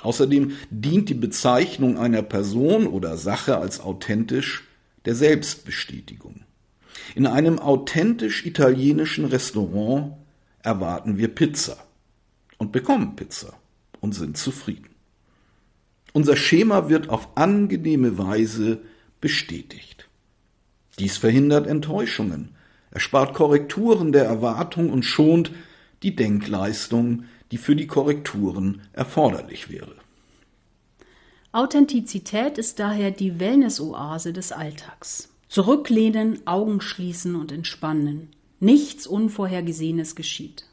[0.02, 4.64] Außerdem dient die Bezeichnung einer Person oder Sache als authentisch
[5.04, 6.42] der Selbstbestätigung.
[7.14, 10.14] In einem authentisch italienischen Restaurant
[10.62, 11.76] erwarten wir Pizza
[12.58, 13.54] und bekommen Pizza
[14.00, 14.90] und sind zufrieden.
[16.12, 18.80] Unser Schema wird auf angenehme Weise
[19.20, 20.08] bestätigt.
[20.98, 22.54] Dies verhindert Enttäuschungen,
[22.90, 25.52] erspart Korrekturen der Erwartung und schont
[26.02, 29.94] die Denkleistung, die für die Korrekturen erforderlich wäre.
[31.52, 35.28] Authentizität ist daher die Wellness-Oase des Alltags.
[35.48, 38.28] Zurücklehnen, Augen schließen und entspannen.
[38.60, 40.66] Nichts Unvorhergesehenes geschieht.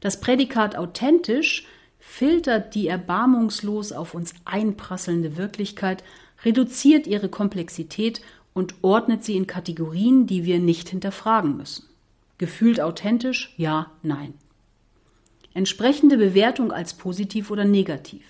[0.00, 1.66] Das Prädikat authentisch
[1.98, 6.02] filtert die erbarmungslos auf uns einprasselnde Wirklichkeit,
[6.44, 8.20] reduziert ihre Komplexität
[8.56, 11.84] und ordnet sie in Kategorien, die wir nicht hinterfragen müssen.
[12.38, 13.52] Gefühlt authentisch?
[13.58, 14.32] Ja, nein.
[15.52, 18.24] Entsprechende Bewertung als positiv oder negativ.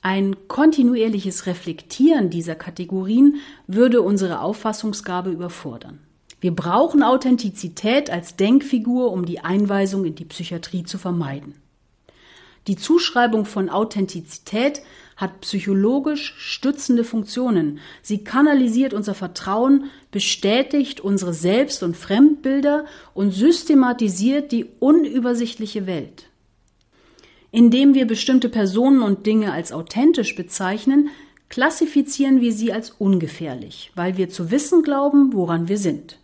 [0.00, 5.98] Ein kontinuierliches Reflektieren dieser Kategorien würde unsere Auffassungsgabe überfordern.
[6.40, 11.56] Wir brauchen Authentizität als Denkfigur, um die Einweisung in die Psychiatrie zu vermeiden.
[12.68, 14.82] Die Zuschreibung von Authentizität
[15.16, 17.78] hat psychologisch stützende Funktionen.
[18.02, 22.84] Sie kanalisiert unser Vertrauen, bestätigt unsere Selbst- und Fremdbilder
[23.14, 26.28] und systematisiert die unübersichtliche Welt.
[27.50, 31.10] Indem wir bestimmte Personen und Dinge als authentisch bezeichnen,
[31.48, 36.18] klassifizieren wir sie als ungefährlich, weil wir zu wissen glauben, woran wir sind.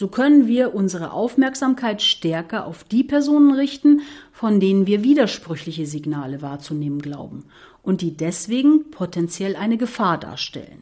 [0.00, 4.00] So können wir unsere Aufmerksamkeit stärker auf die Personen richten,
[4.32, 7.44] von denen wir widersprüchliche Signale wahrzunehmen glauben
[7.82, 10.80] und die deswegen potenziell eine Gefahr darstellen,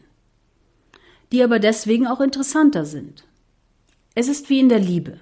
[1.33, 3.25] die aber deswegen auch interessanter sind.
[4.15, 5.19] Es ist wie in der Liebe.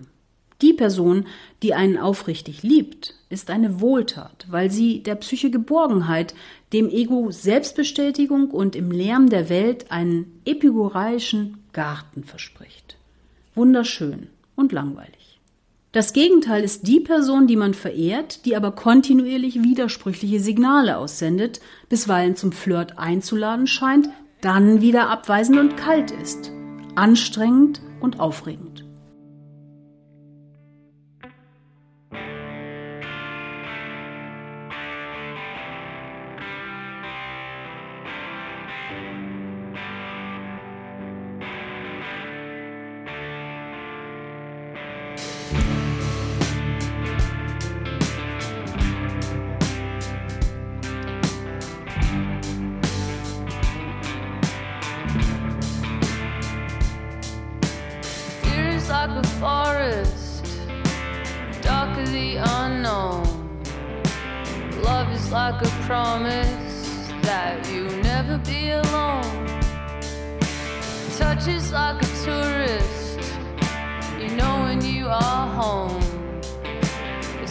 [0.61, 1.27] Die Person,
[1.63, 6.35] die einen aufrichtig liebt, ist eine Wohltat, weil sie der Psyche Geborgenheit,
[6.75, 12.96] dem Ego Selbstbestätigung und im Lärm der Welt einen epigoreischen Garten verspricht.
[13.57, 15.41] Wunderschön und langweilig.
[15.93, 22.37] Das Gegenteil ist die Person, die man verehrt, die aber kontinuierlich widersprüchliche Signale aussendet, bisweilen
[22.37, 24.11] zum Flirt einzuladen scheint,
[24.43, 26.53] dann wieder abweisend und kalt ist,
[26.97, 28.66] anstrengend und aufregend.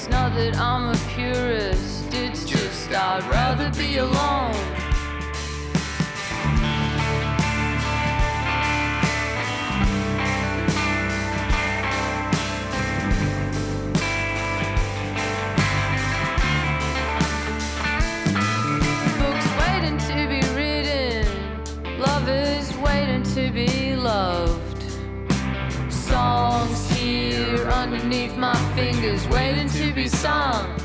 [0.06, 4.54] It's not that I'm a purist, it's just I'd rather be alone.
[19.18, 21.26] Books waiting to be written,
[21.98, 24.84] lovers waiting to be loved.
[25.92, 29.65] Songs here underneath my fingers waiting
[29.96, 30.76] be sung.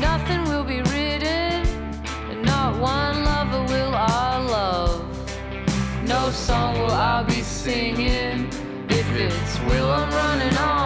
[0.00, 1.66] Nothing will be written,
[2.30, 5.04] and not one lover will I love.
[6.06, 8.46] No song will I be singing
[8.88, 10.81] if it's will I'm running on.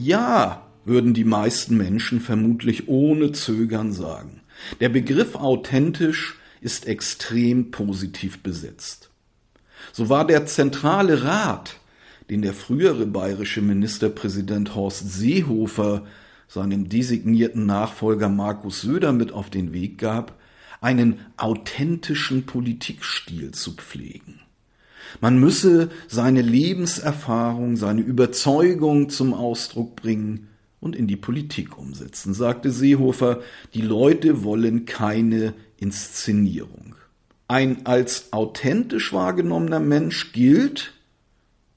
[0.00, 4.42] Ja, würden die meisten Menschen vermutlich ohne Zögern sagen.
[4.78, 9.10] Der Begriff authentisch ist extrem positiv besetzt.
[9.92, 11.80] So war der zentrale Rat,
[12.30, 16.06] den der frühere bayerische Ministerpräsident Horst Seehofer
[16.46, 20.38] seinem designierten Nachfolger Markus Söder mit auf den Weg gab,
[20.80, 24.38] einen authentischen Politikstil zu pflegen.
[25.20, 30.48] Man müsse seine Lebenserfahrung, seine Überzeugung zum Ausdruck bringen
[30.80, 33.40] und in die Politik umsetzen, sagte Seehofer.
[33.74, 36.94] Die Leute wollen keine Inszenierung.
[37.48, 40.92] Ein als authentisch wahrgenommener Mensch gilt,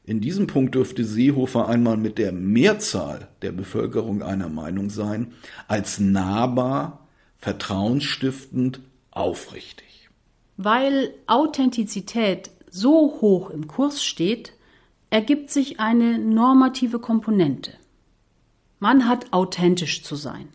[0.04, 5.34] in diesem Punkt dürfte Seehofer einmal mit der Mehrzahl der Bevölkerung einer Meinung sein,
[5.68, 7.08] als nahbar,
[7.38, 10.10] vertrauensstiftend, aufrichtig.
[10.58, 14.54] Weil Authentizität so hoch im Kurs steht,
[15.12, 17.74] ergibt sich eine normative Komponente.
[18.80, 20.48] Man hat authentisch zu sein.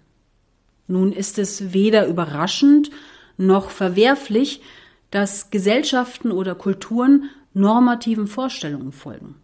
[0.88, 2.90] Nun ist es weder überraschend
[3.36, 4.62] noch verwerflich,
[5.10, 9.36] dass Gesellschaften oder Kulturen normativen Vorstellungen folgen.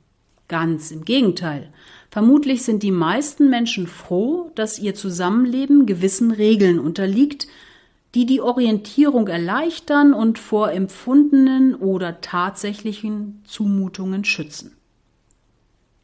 [0.48, 1.72] Ganz im Gegenteil.
[2.10, 7.46] Vermutlich sind die meisten Menschen froh, dass ihr Zusammenleben gewissen Regeln unterliegt,
[8.14, 14.76] die die Orientierung erleichtern und vor empfundenen oder tatsächlichen Zumutungen schützen.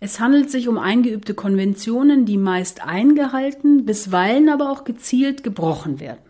[0.01, 6.23] Es handelt sich um eingeübte Konventionen, die meist eingehalten, bisweilen aber auch gezielt gebrochen werden.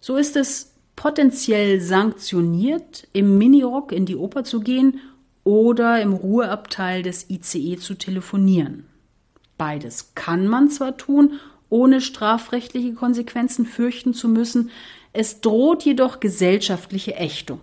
[0.00, 5.00] So ist es potenziell sanktioniert, im Minirock in die Oper zu gehen
[5.44, 8.84] oder im Ruheabteil des ICE zu telefonieren.
[9.56, 11.38] Beides kann man zwar tun,
[11.70, 14.70] ohne strafrechtliche Konsequenzen fürchten zu müssen,
[15.12, 17.60] es droht jedoch gesellschaftliche Ächtung.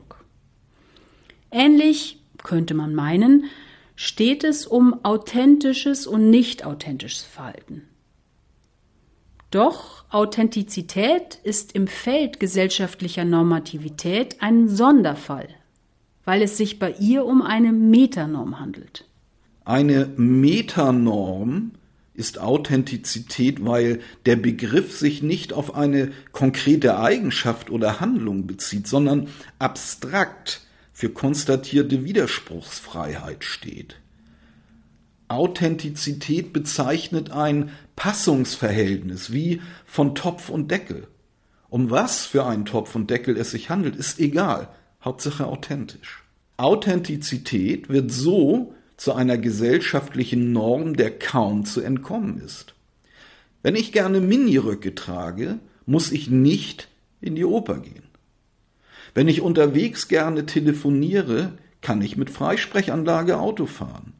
[1.52, 3.46] Ähnlich könnte man meinen,
[3.96, 7.84] steht es um authentisches und nicht authentisches Verhalten.
[9.52, 15.48] Doch Authentizität ist im Feld gesellschaftlicher Normativität ein Sonderfall,
[16.26, 19.06] weil es sich bei ihr um eine Metanorm handelt.
[19.64, 21.72] Eine Metanorm
[22.16, 29.28] ist Authentizität, weil der Begriff sich nicht auf eine konkrete Eigenschaft oder Handlung bezieht, sondern
[29.60, 30.62] abstrakt
[30.94, 33.98] für konstatierte Widerspruchsfreiheit steht.
[35.28, 41.08] Authentizität bezeichnet ein Passungsverhältnis wie von Topf und Deckel.
[41.70, 44.70] Um was für einen Topf und Deckel es sich handelt, ist egal.
[45.04, 46.24] Hauptsache authentisch.
[46.58, 52.74] Authentizität wird so zu einer gesellschaftlichen Norm, der kaum zu entkommen ist.
[53.62, 56.88] Wenn ich gerne Miniröcke trage, muss ich nicht
[57.22, 58.04] in die Oper gehen.
[59.14, 64.14] Wenn ich unterwegs gerne telefoniere, kann ich mit Freisprechanlage Auto fahren.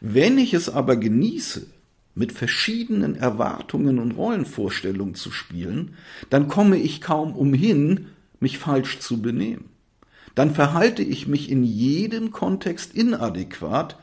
[0.00, 1.66] Wenn ich es aber genieße,
[2.14, 5.96] mit verschiedenen Erwartungen und Rollenvorstellungen zu spielen,
[6.30, 8.06] dann komme ich kaum umhin,
[8.38, 9.73] mich falsch zu benehmen.
[10.34, 13.96] Dann verhalte ich mich in jedem Kontext inadäquat,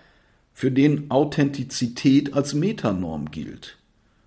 [0.53, 3.77] für den Authentizität als Metanorm gilt.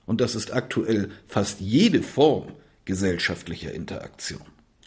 [0.07, 2.47] Und das ist aktuell fast jede Form
[2.85, 4.43] gesellschaftlicher Interaktion.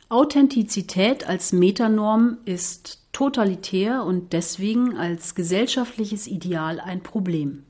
[0.09, 7.63] Authentizität als Metanorm ist totalitär und deswegen als gesellschaftliches Ideal ein Problem.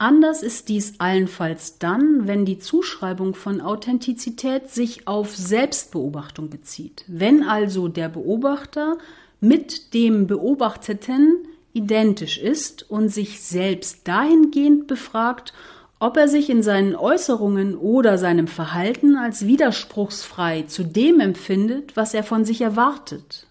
[0.00, 7.04] Anders ist dies allenfalls dann, wenn die Zuschreibung von Authentizität sich auf Selbstbeobachtung bezieht.
[7.08, 8.96] Wenn also der Beobachter
[9.40, 15.52] mit dem Beobachteten identisch ist und sich selbst dahingehend befragt,
[15.98, 22.14] ob er sich in seinen Äußerungen oder seinem Verhalten als widerspruchsfrei zu dem empfindet, was
[22.14, 23.48] er von sich erwartet,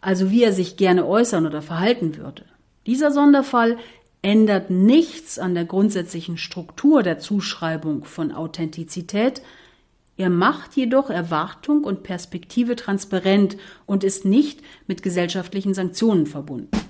[0.00, 2.44] also wie er sich gerne äußern oder verhalten würde.
[2.86, 3.78] Dieser Sonderfall
[4.22, 9.42] ändert nichts an der grundsätzlichen Struktur der Zuschreibung von Authentizität,
[10.16, 13.56] er macht jedoch Erwartung und Perspektive transparent
[13.86, 16.81] und ist nicht mit gesellschaftlichen Sanktionen verbunden.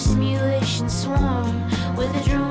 [0.00, 2.49] Simulation swarm, with a drone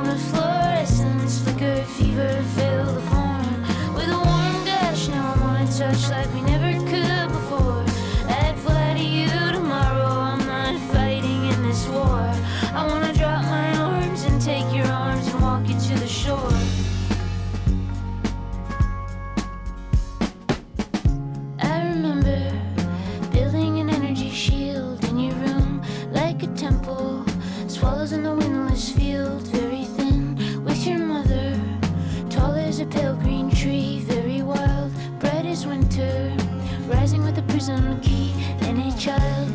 [39.09, 39.48] and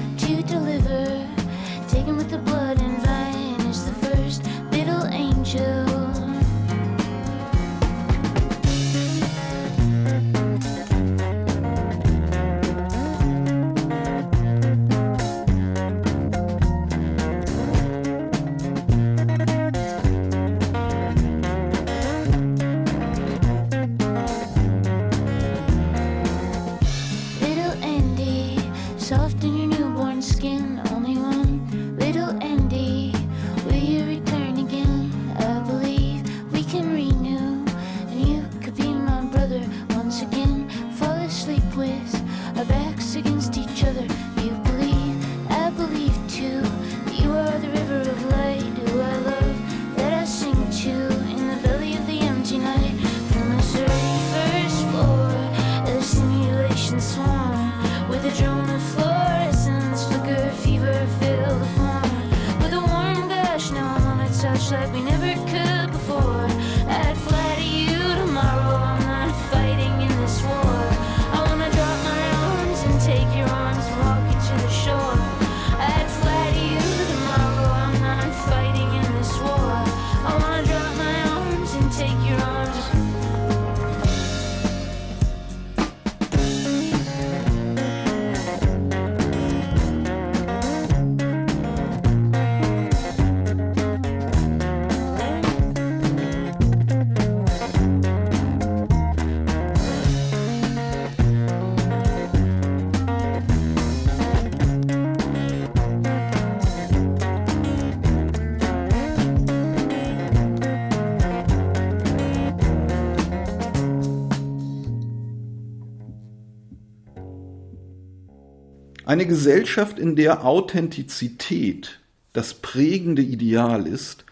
[119.14, 122.00] Eine Gesellschaft, in der Authentizität
[122.32, 124.24] das prägende Ideal ist,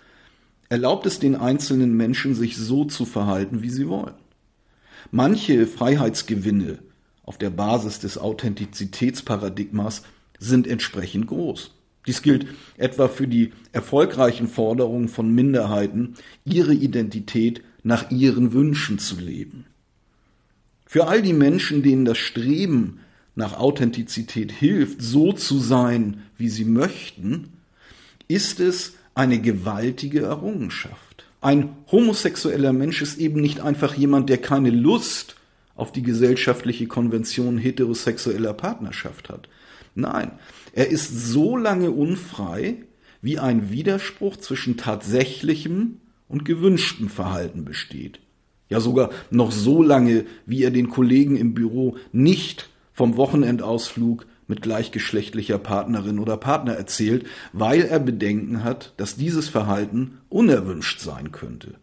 [0.71, 4.17] erlaubt es den einzelnen Menschen, sich so zu verhalten, wie sie wollen.
[5.13, 6.81] Manche Freiheitsgewinne
[7.23, 10.03] auf der Basis des Authentizitätsparadigmas
[10.41, 11.71] sind entsprechend groß.
[12.09, 16.15] Dies gilt etwa für die erfolgreichen Forderungen von Minderheiten,
[16.45, 19.65] ihre Identität nach ihren Wünschen zu leben.
[20.87, 22.99] Für all die Menschen, denen das Streben
[23.35, 27.53] nach Authentizität hilft, so zu sein, wie sie möchten,
[28.29, 31.25] ist es eine gewaltige Errungenschaft.
[31.41, 35.37] Ein homosexueller Mensch ist eben nicht einfach jemand, der keine Lust
[35.75, 39.49] auf die gesellschaftliche Konvention heterosexueller Partnerschaft hat.
[39.95, 40.33] Nein,
[40.73, 42.77] er ist so lange unfrei,
[43.21, 48.21] wie ein Widerspruch zwischen tatsächlichem und gewünschtem Verhalten besteht.
[48.69, 54.63] Ja sogar noch so lange, wie er den Kollegen im Büro nicht vom Wochenendausflug mit
[54.63, 61.75] gleichgeschlechtlicher Partnerin oder Partner erzählt, weil er Bedenken hat, dass dieses Verhalten unerwünscht sein könnte.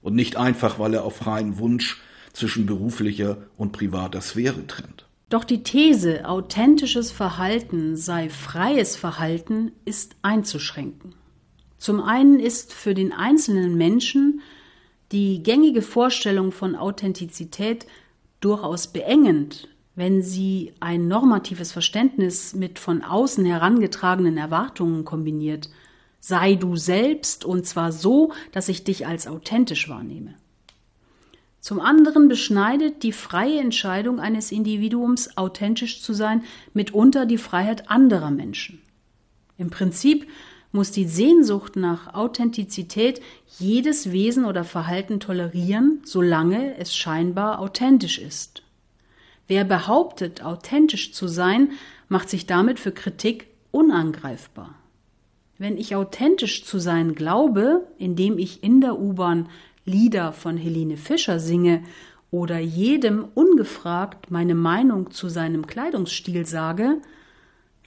[0.00, 2.00] Und nicht einfach, weil er auf freien Wunsch
[2.32, 5.06] zwischen beruflicher und privater Sphäre trennt.
[5.28, 11.14] Doch die These, authentisches Verhalten sei freies Verhalten, ist einzuschränken.
[11.76, 14.40] Zum einen ist für den einzelnen Menschen
[15.12, 17.86] die gängige Vorstellung von Authentizität
[18.40, 19.68] durchaus beengend,
[19.98, 25.70] wenn sie ein normatives Verständnis mit von außen herangetragenen Erwartungen kombiniert.
[26.20, 30.34] Sei du selbst und zwar so, dass ich dich als authentisch wahrnehme.
[31.58, 36.44] Zum anderen beschneidet die freie Entscheidung eines Individuums, authentisch zu sein,
[36.74, 38.80] mitunter die Freiheit anderer Menschen.
[39.56, 40.28] Im Prinzip
[40.70, 43.20] muss die Sehnsucht nach Authentizität
[43.58, 48.62] jedes Wesen oder Verhalten tolerieren, solange es scheinbar authentisch ist.
[49.48, 51.70] Wer behauptet, authentisch zu sein,
[52.08, 54.74] macht sich damit für Kritik unangreifbar.
[55.56, 59.48] Wenn ich authentisch zu sein glaube, indem ich in der U-Bahn
[59.84, 61.82] Lieder von Helene Fischer singe
[62.30, 66.98] oder jedem ungefragt meine Meinung zu seinem Kleidungsstil sage,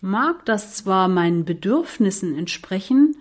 [0.01, 3.15] mag das zwar meinen Bedürfnissen entsprechen,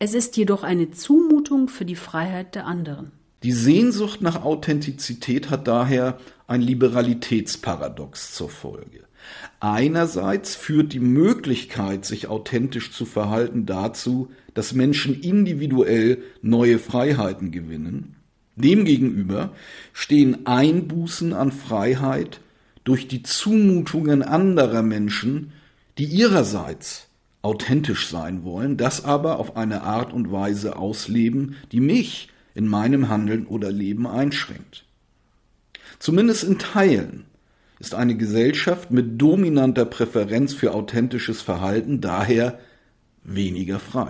[0.00, 3.12] es ist jedoch eine Zumutung für die Freiheit der anderen.
[3.42, 6.18] Die Sehnsucht nach Authentizität hat daher
[6.50, 9.04] ein Liberalitätsparadox zur Folge.
[9.60, 18.16] Einerseits führt die Möglichkeit, sich authentisch zu verhalten, dazu, dass Menschen individuell neue Freiheiten gewinnen.
[18.56, 19.52] Demgegenüber
[19.92, 22.40] stehen Einbußen an Freiheit
[22.82, 25.52] durch die Zumutungen anderer Menschen,
[25.98, 27.06] die ihrerseits
[27.42, 33.08] authentisch sein wollen, das aber auf eine Art und Weise ausleben, die mich in meinem
[33.08, 34.84] Handeln oder Leben einschränkt.
[36.00, 37.26] Zumindest in Teilen
[37.78, 42.58] ist eine Gesellschaft mit dominanter Präferenz für authentisches Verhalten daher
[43.22, 44.08] weniger frei.